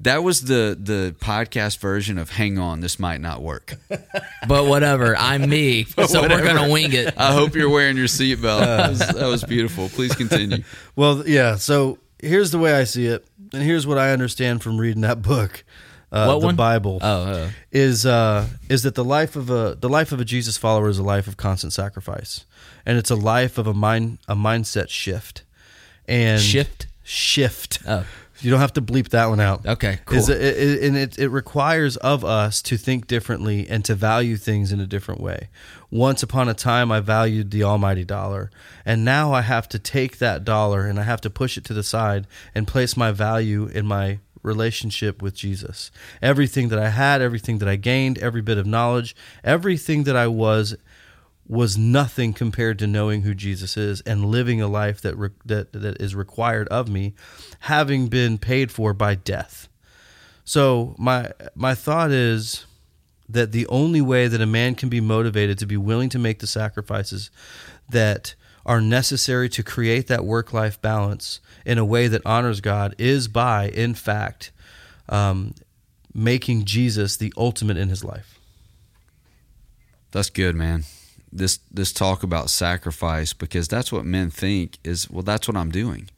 [0.00, 3.74] that was the the podcast version of Hang On, This Might Not Work.
[4.48, 5.16] But whatever.
[5.16, 5.84] I'm me.
[6.06, 7.14] so we're gonna wing it.
[7.16, 8.62] I hope you're wearing your seatbelt.
[8.62, 8.76] Uh.
[8.76, 9.88] That was, that was beautiful.
[9.88, 10.64] Please continue.
[10.96, 11.54] Well, yeah.
[11.56, 15.22] So here's the way I see it, and here's what I understand from reading that
[15.22, 15.64] book,
[16.12, 16.56] uh, What the one?
[16.56, 16.98] Bible.
[17.02, 17.50] Oh, oh.
[17.72, 20.98] is uh, is that the life of a the life of a Jesus follower is
[20.98, 22.44] a life of constant sacrifice,
[22.86, 25.42] and it's a life of a mind a mindset shift,
[26.06, 26.86] and Shift?
[27.02, 27.78] shift.
[27.88, 28.04] Oh.
[28.40, 29.64] You don't have to bleep that one out.
[29.64, 30.18] Okay, cool.
[30.18, 34.36] Is it, it, and it, it requires of us to think differently and to value
[34.36, 35.48] things in a different way.
[35.92, 38.50] Once upon a time, I valued the almighty dollar,
[38.84, 41.74] and now I have to take that dollar and I have to push it to
[41.74, 45.90] the side and place my value in my relationship with Jesus.
[46.20, 50.26] Everything that I had, everything that I gained, every bit of knowledge, everything that I
[50.26, 50.76] was
[51.46, 55.72] was nothing compared to knowing who Jesus is and living a life that re- that
[55.72, 57.14] that is required of me,
[57.60, 59.68] having been paid for by death.
[60.44, 62.66] So my my thought is
[63.28, 66.40] that the only way that a man can be motivated to be willing to make
[66.40, 67.30] the sacrifices
[67.88, 72.94] that are necessary to create that work life balance in a way that honors God
[72.98, 74.52] is by, in fact,
[75.08, 75.54] um,
[76.14, 78.38] making Jesus the ultimate in his life.
[80.12, 80.84] That's good, man.
[81.32, 85.70] This this talk about sacrifice because that's what men think is well that's what I'm
[85.70, 86.10] doing.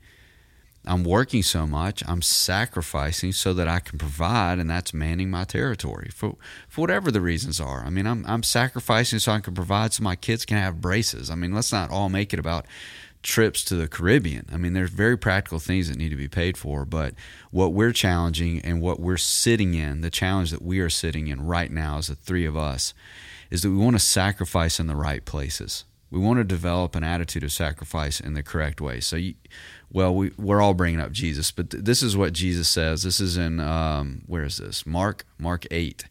[0.87, 5.45] I'm working so much, I'm sacrificing so that I can provide and that's manning my
[5.45, 6.37] territory for
[6.69, 7.85] for whatever the reasons are.
[7.85, 11.31] I mean, I'm I'm sacrificing so I can provide so my kids can have braces.
[11.31, 12.67] I mean, let's not all make it about
[13.23, 14.47] trips to the Caribbean.
[14.53, 17.15] I mean, there's very practical things that need to be paid for, but
[17.51, 21.47] what we're challenging and what we're sitting in, the challenge that we are sitting in
[21.47, 22.93] right now as the three of us,
[23.51, 25.85] is that we want to sacrifice in the right places.
[26.15, 29.01] We want to develop an attitude of sacrifice in the correct way.
[29.01, 29.35] So, you,
[29.91, 33.03] well, we, we're all bringing up Jesus, but th- this is what Jesus says.
[33.03, 34.87] This is in, um, where is this?
[34.87, 36.05] Mark, Mark 8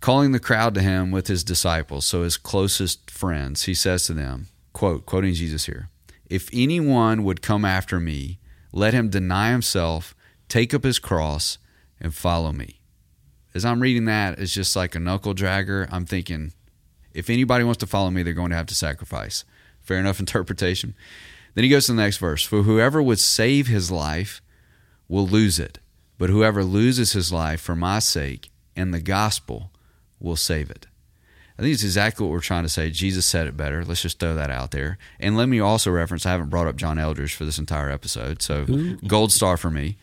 [0.00, 4.12] calling the crowd to him with his disciples, so his closest friends, he says to
[4.12, 5.88] them, quote, quoting Jesus here,
[6.28, 8.38] if anyone would come after me,
[8.74, 10.16] Let him deny himself,
[10.48, 11.58] take up his cross,
[12.00, 12.80] and follow me.
[13.54, 15.88] As I'm reading that, it's just like a knuckle dragger.
[15.92, 16.52] I'm thinking,
[17.14, 19.44] if anybody wants to follow me, they're going to have to sacrifice.
[19.80, 20.94] Fair enough interpretation.
[21.54, 24.42] Then he goes to the next verse For whoever would save his life
[25.08, 25.78] will lose it,
[26.18, 29.70] but whoever loses his life for my sake and the gospel
[30.18, 30.86] will save it.
[31.56, 32.90] I think it's exactly what we're trying to say.
[32.90, 33.84] Jesus said it better.
[33.84, 34.98] Let's just throw that out there.
[35.20, 38.42] And let me also reference I haven't brought up John Eldredge for this entire episode,
[38.42, 38.96] so Ooh.
[39.06, 39.96] gold star for me.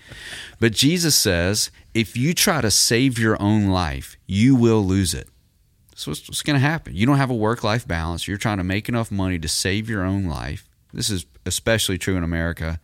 [0.62, 5.28] But Jesus says, if you try to save your own life, you will lose it.
[6.02, 6.96] So what's, what's going to happen?
[6.96, 8.28] You don't have a work life balance.
[8.28, 10.68] You're trying to make enough money to save your own life.
[10.92, 12.80] This is especially true in America.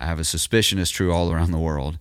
[0.00, 1.98] I have a suspicion it's true all around the world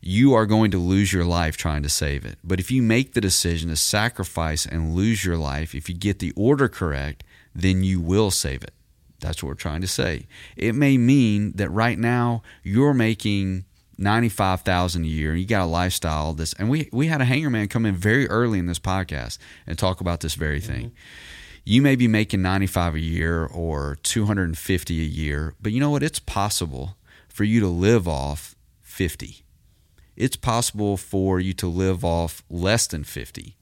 [0.00, 2.38] you are going to lose your life trying to save it.
[2.44, 6.20] But if you make the decision to sacrifice and lose your life, if you get
[6.20, 8.72] the order correct, then you will save it.
[9.20, 10.28] That's what we're trying to say.
[10.56, 13.64] It may mean that right now you're making
[13.98, 17.50] 95,000 a year and you got a lifestyle this and we we had a hangar
[17.50, 20.86] man come in very early in this podcast and talk about this very thing.
[20.86, 20.94] Mm-hmm.
[21.64, 26.02] You may be making 95 a year or 250 a year, but you know what?
[26.02, 26.96] It's possible
[27.28, 29.44] for you to live off 50
[30.18, 33.56] it's possible for you to live off less than 50.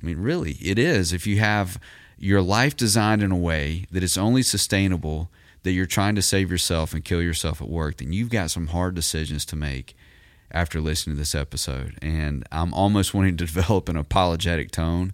[0.00, 1.12] I mean, really, it is.
[1.12, 1.80] If you have
[2.18, 5.30] your life designed in a way that it's only sustainable,
[5.66, 8.68] that you're trying to save yourself and kill yourself at work, then you've got some
[8.68, 9.96] hard decisions to make
[10.52, 11.98] after listening to this episode.
[12.00, 15.12] And I'm almost wanting to develop an apologetic tone.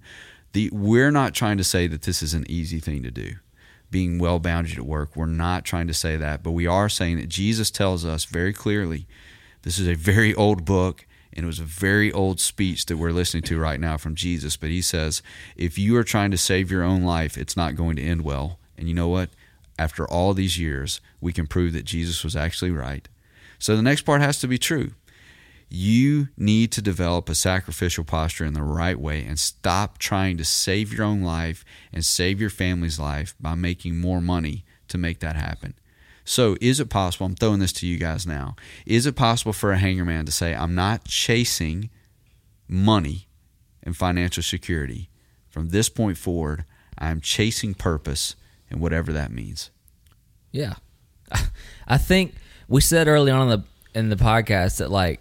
[0.52, 3.36] The, we're not trying to say that this is an easy thing to do
[3.90, 5.16] being well bounded at work.
[5.16, 8.52] We're not trying to say that, but we are saying that Jesus tells us very
[8.52, 9.06] clearly
[9.62, 13.12] this is a very old book, and it was a very old speech that we're
[13.12, 14.56] listening to right now from Jesus.
[14.56, 15.22] But he says,
[15.56, 18.58] if you are trying to save your own life, it's not going to end well.
[18.76, 19.30] And you know what?
[19.82, 23.08] After all these years, we can prove that Jesus was actually right.
[23.58, 24.92] So the next part has to be true.
[25.68, 30.44] You need to develop a sacrificial posture in the right way and stop trying to
[30.44, 35.18] save your own life and save your family's life by making more money to make
[35.18, 35.74] that happen.
[36.24, 37.26] So, is it possible?
[37.26, 38.54] I'm throwing this to you guys now.
[38.86, 41.90] Is it possible for a hangarman to say, I'm not chasing
[42.68, 43.26] money
[43.82, 45.08] and financial security?
[45.50, 46.66] From this point forward,
[46.96, 48.36] I'm chasing purpose
[48.72, 49.70] and whatever that means.
[50.50, 50.74] Yeah.
[51.86, 52.34] I think
[52.68, 55.20] we said early on in the in the podcast that like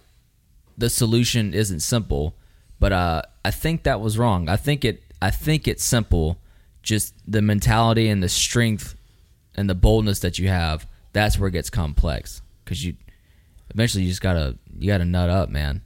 [0.76, 2.34] the solution isn't simple,
[2.80, 4.48] but uh, I think that was wrong.
[4.48, 6.38] I think it I think it's simple.
[6.82, 8.96] Just the mentality and the strength
[9.54, 12.94] and the boldness that you have that's where it gets complex because you
[13.70, 15.82] eventually you just gotta you gotta nut up, man.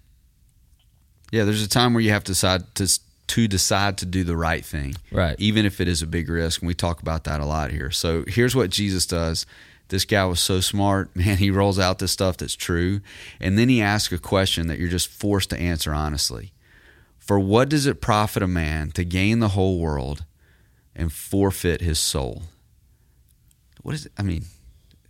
[1.33, 2.89] Yeah, there's a time where you have to decide to
[3.29, 5.37] to decide to do the right thing, right?
[5.39, 7.91] Even if it is a big risk, and we talk about that a lot here.
[7.91, 9.47] So here's what Jesus does.
[9.89, 11.39] This guy was so smart, man.
[11.39, 13.01] He rolls out this stuff that's true,
[13.41, 16.53] and then he asks a question that you're just forced to answer honestly.
[17.19, 20.25] For what does it profit a man to gain the whole world
[20.95, 22.45] and forfeit his soul?
[23.83, 24.13] What is it?
[24.17, 24.45] I mean,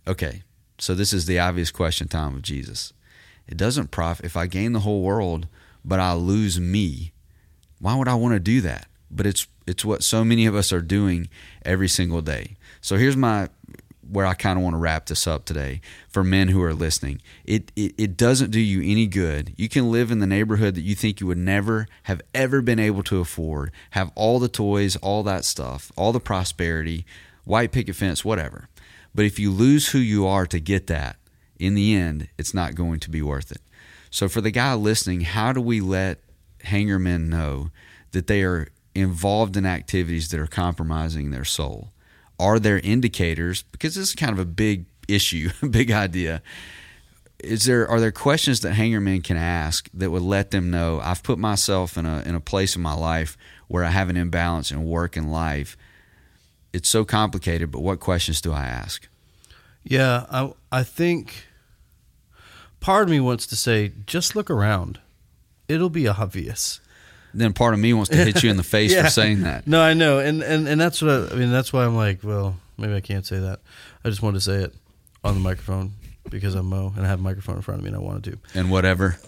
[0.07, 0.41] okay,
[0.79, 2.93] so this is the obvious question time of Jesus.
[3.47, 5.47] It doesn't profit if I gain the whole world,
[5.85, 7.13] but I lose me.
[7.79, 8.87] Why would I want to do that?
[9.09, 11.29] But it's it's what so many of us are doing
[11.63, 12.57] every single day.
[12.81, 13.49] So here's my
[14.09, 17.21] where I kind of want to wrap this up today for men who are listening.
[17.45, 19.53] It, it it doesn't do you any good.
[19.57, 22.79] You can live in the neighborhood that you think you would never have ever been
[22.79, 27.05] able to afford, have all the toys, all that stuff, all the prosperity,
[27.43, 28.69] white picket fence, whatever.
[29.13, 31.17] But if you lose who you are to get that,
[31.59, 33.61] in the end, it's not going to be worth it.
[34.09, 36.19] So, for the guy listening, how do we let
[36.65, 37.71] hangarmen know
[38.11, 41.91] that they are involved in activities that are compromising their soul?
[42.39, 43.63] Are there indicators?
[43.63, 46.41] Because this is kind of a big issue, a big idea.
[47.39, 51.21] Is there are there questions that hangarmen can ask that would let them know I've
[51.21, 53.37] put myself in a in a place in my life
[53.67, 55.77] where I have an imbalance in work and life
[56.73, 59.07] it's so complicated, but what questions do I ask?
[59.83, 61.47] Yeah, I I think
[62.79, 64.99] part of me wants to say just look around.
[65.67, 66.79] It'll be obvious.
[67.33, 69.03] Then part of me wants to hit you in the face yeah.
[69.03, 69.67] for saying that.
[69.67, 71.51] No, I know, and and and that's what I, I mean.
[71.51, 73.59] That's why I'm like, well, maybe I can't say that.
[74.03, 74.73] I just wanted to say it
[75.23, 75.93] on the microphone
[76.29, 78.23] because I'm Mo and I have a microphone in front of me and I wanted
[78.31, 78.59] to.
[78.59, 79.19] And whatever.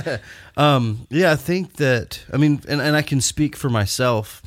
[0.56, 4.42] um, yeah, I think that I mean, and, and I can speak for myself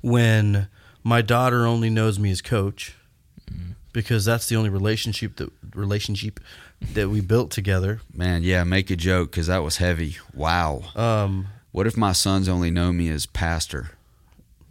[0.00, 0.68] when
[1.02, 2.94] my daughter only knows me as coach
[3.50, 3.72] mm-hmm.
[3.92, 6.40] because that's the only relationship that relationship
[6.94, 8.00] that we built together.
[8.12, 10.16] Man, yeah, make a joke because that was heavy.
[10.34, 10.82] Wow.
[10.94, 13.92] Um, what if my sons only know me as pastor,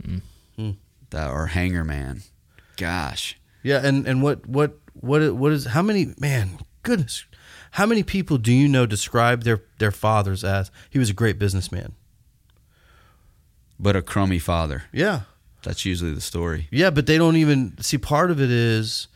[0.02, 0.72] mm-hmm.
[1.10, 2.22] that or hangar man?
[2.78, 3.38] Gosh.
[3.64, 7.26] Yeah, and and what what What what is how many man goodness
[7.72, 11.40] how many people do you know describe their their fathers as he was a great
[11.40, 11.94] businessman?
[13.80, 14.84] But a crummy father.
[14.92, 15.22] Yeah.
[15.64, 16.68] That's usually the story.
[16.72, 19.08] Yeah, but they don't even see part of it is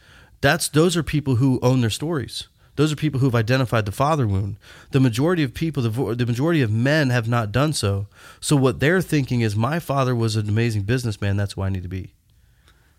[0.42, 2.48] that's those are people who own their stories.
[2.76, 4.58] Those are people who've identified the father wound.
[4.92, 8.08] The majority of people, the, the majority of men have not done so.
[8.42, 11.38] So what they're thinking is, my father was an amazing businessman.
[11.38, 12.14] That's who I need to be.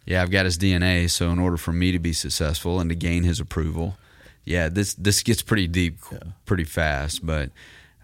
[0.07, 1.11] Yeah, I've got his DNA.
[1.11, 3.99] So in order for me to be successful and to gain his approval,
[4.45, 5.99] yeah, this this gets pretty deep,
[6.47, 7.27] pretty fast.
[7.27, 7.51] But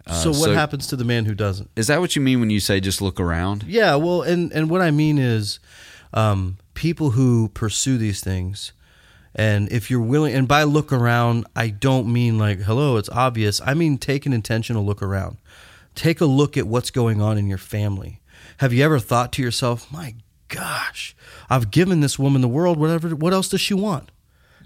[0.05, 1.69] uh, so what happens to the man who doesn't?
[1.75, 3.63] Is that what you mean when you say just look around?
[3.63, 5.59] Yeah, well, and and what I mean is,
[6.13, 8.73] um, people who pursue these things,
[9.35, 13.61] and if you're willing, and by look around, I don't mean like hello, it's obvious.
[13.65, 15.37] I mean take an intentional look around.
[15.95, 18.21] Take a look at what's going on in your family.
[18.57, 20.15] Have you ever thought to yourself, my
[20.53, 21.15] gosh,
[21.49, 22.77] I've given this woman the world.
[22.77, 23.15] Whatever.
[23.15, 24.11] What else does she want?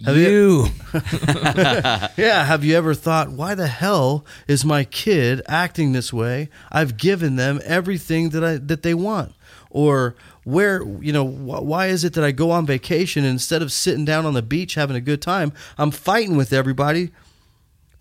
[0.06, 0.68] Have you?
[0.94, 2.46] yeah.
[2.46, 6.50] Have you ever thought, why the hell is my kid acting this way?
[6.72, 9.34] I've given them everything that I that they want.
[9.70, 10.16] Or
[10.48, 13.70] where you know wh- why is it that I go on vacation and instead of
[13.70, 17.12] sitting down on the beach having a good time, I'm fighting with everybody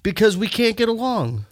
[0.05, 1.47] because we can't get along.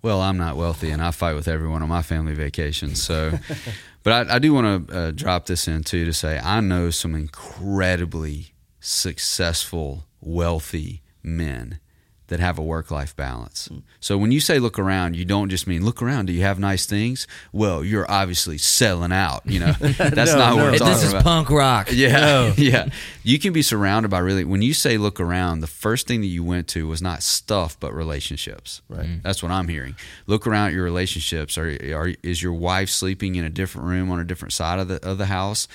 [0.00, 3.02] Well, I'm not wealthy, and I fight with everyone on my family vacations.
[3.02, 3.32] So,
[4.04, 6.90] but I, I do want to uh, drop this in too to say I know
[6.90, 11.80] some incredibly successful, wealthy men
[12.28, 13.68] that have a work life balance.
[14.00, 16.26] So when you say look around, you don't just mean look around.
[16.26, 17.26] Do you have nice things?
[17.52, 19.42] Well, you're obviously selling out.
[19.46, 20.56] You know, that's No, not no.
[20.56, 21.24] what we're If talking this is about.
[21.24, 21.88] punk rock.
[21.92, 22.88] Yeah, yeah.
[23.24, 24.44] You can be surrounded by really.
[24.44, 27.78] When you say look around, the first thing that you went to was not stuff,
[27.80, 28.82] but relationships.
[28.88, 29.06] Right.
[29.06, 29.22] Mm.
[29.22, 29.96] That's what I'm hearing.
[30.26, 31.58] Look around at your relationships.
[31.58, 34.88] Are, are is your wife sleeping in a different room on a different side of
[34.88, 35.66] the of the house?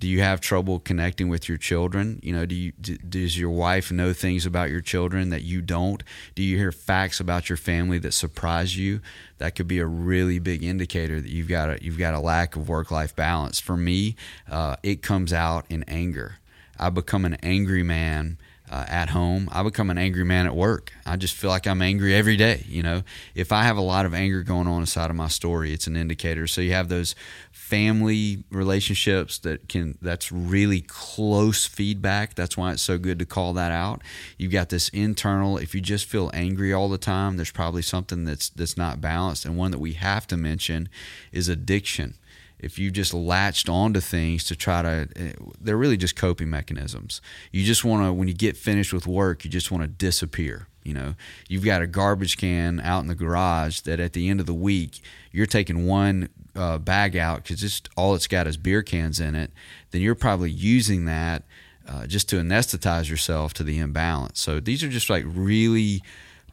[0.00, 2.20] Do you have trouble connecting with your children?
[2.22, 5.60] You know, do you do, does your wife know things about your children that you
[5.60, 6.02] don't?
[6.34, 9.02] Do you hear facts about your family that surprise you?
[9.36, 12.56] That could be a really big indicator that you've got a you've got a lack
[12.56, 13.60] of work life balance.
[13.60, 14.16] For me,
[14.50, 16.36] uh, it comes out in anger.
[16.78, 18.38] I become an angry man
[18.70, 19.48] uh, at home.
[19.50, 20.92] I become an angry man at work.
[21.04, 22.64] I just feel like I'm angry every day.
[22.68, 23.02] You know,
[23.34, 25.96] if I have a lot of anger going on inside of my story, it's an
[25.96, 26.46] indicator.
[26.46, 27.16] So you have those
[27.50, 32.34] family relationships that can that's really close feedback.
[32.36, 34.02] That's why it's so good to call that out.
[34.38, 35.58] You've got this internal.
[35.58, 39.44] If you just feel angry all the time, there's probably something that's that's not balanced.
[39.44, 40.88] And one that we have to mention
[41.32, 42.14] is addiction
[42.60, 47.20] if you just latched onto things to try to eh, they're really just coping mechanisms
[47.52, 50.66] you just want to when you get finished with work you just want to disappear
[50.82, 51.14] you know
[51.48, 54.54] you've got a garbage can out in the garage that at the end of the
[54.54, 55.00] week
[55.32, 59.34] you're taking one uh, bag out because just all it's got is beer cans in
[59.34, 59.50] it
[59.90, 61.44] then you're probably using that
[61.88, 66.02] uh, just to anesthetize yourself to the imbalance so these are just like really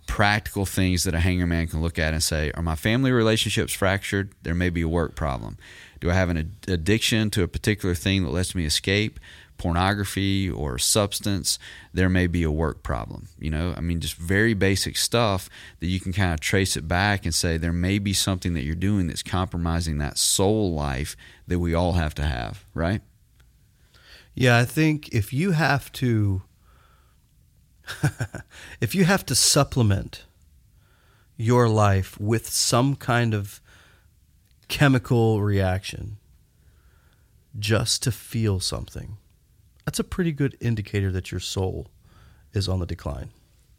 [0.08, 3.74] practical things that a hangar man can look at and say, Are my family relationships
[3.74, 4.34] fractured?
[4.42, 5.58] There may be a work problem.
[6.00, 9.20] Do I have an ad- addiction to a particular thing that lets me escape?
[9.58, 11.58] Pornography or substance,
[11.92, 13.28] there may be a work problem.
[13.40, 16.88] You know, I mean, just very basic stuff that you can kind of trace it
[16.88, 21.18] back and say there may be something that you're doing that's compromising that soul life
[21.48, 23.02] that we all have to have, right?
[24.36, 26.44] Yeah, I think if you have to
[28.82, 30.26] if you have to supplement
[31.38, 33.62] your life with some kind of
[34.68, 36.18] chemical reaction
[37.58, 39.18] just to feel something,
[39.86, 41.88] that's a pretty good indicator that your soul
[42.54, 43.30] is on the decline.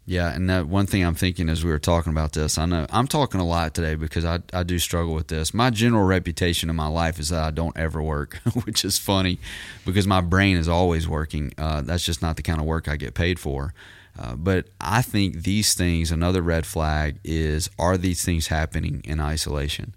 [0.05, 2.87] Yeah, and that one thing I'm thinking as we were talking about this, I know
[2.89, 5.53] I'm talking a lot today because I, I do struggle with this.
[5.53, 8.33] My general reputation in my life is that I don't ever work,
[8.63, 9.37] which is funny
[9.85, 11.53] because my brain is always working.
[11.59, 13.75] Uh, that's just not the kind of work I get paid for.
[14.17, 19.19] Uh, but I think these things, another red flag is are these things happening in
[19.19, 19.93] isolation?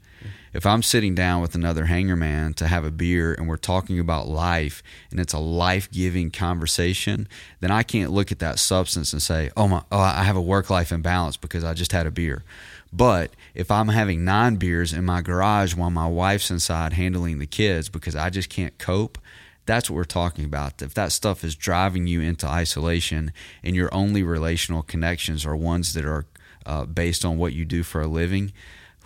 [0.52, 3.98] If I'm sitting down with another hangar man to have a beer and we're talking
[3.98, 7.26] about life and it's a life giving conversation,
[7.60, 10.42] then I can't look at that substance and say, oh, my, oh, I have a
[10.42, 12.44] work life imbalance because I just had a beer.
[12.92, 17.46] But if I'm having nine beers in my garage while my wife's inside handling the
[17.46, 19.16] kids because I just can't cope,
[19.64, 20.82] that's what we're talking about.
[20.82, 23.32] If that stuff is driving you into isolation
[23.62, 26.26] and your only relational connections are ones that are
[26.66, 28.52] uh, based on what you do for a living,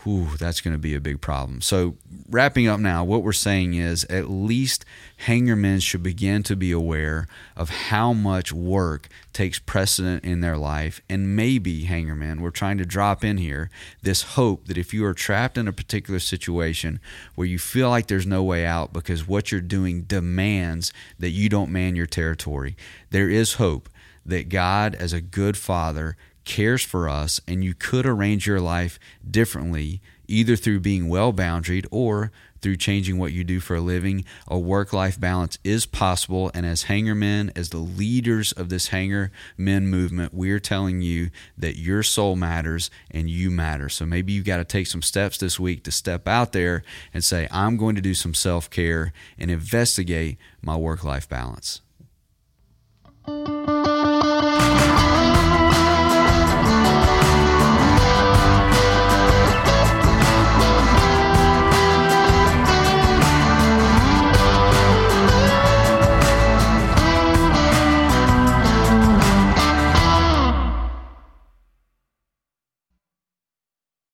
[0.03, 1.61] whew, that's going to be a big problem.
[1.61, 1.97] So,
[2.29, 4.85] wrapping up now, what we're saying is at least
[5.27, 7.27] hangarmen should begin to be aware
[7.57, 11.01] of how much work takes precedent in their life.
[11.09, 13.71] And maybe, hangarmen, we're trying to drop in here
[14.03, 17.01] this hope that if you are trapped in a particular situation
[17.35, 21.49] where you feel like there's no way out because what you're doing demands that you
[21.49, 22.77] don't man your territory,
[23.11, 23.89] there is hope
[24.25, 26.17] that God, as a good father,
[26.47, 31.87] cares for us, and you could arrange your life differently, either through being well boundaried
[31.91, 32.33] or
[32.63, 34.25] through changing what you do for a living.
[34.49, 36.51] A work life balance is possible.
[36.55, 41.31] And as hangar men, as the leaders of this hangar men movement, we're telling you
[41.57, 43.89] that your soul matters and you matter.
[43.89, 46.83] So maybe you got to take some steps this week to step out there
[47.13, 51.83] and say, I'm going to do some self care and investigate my work life balance.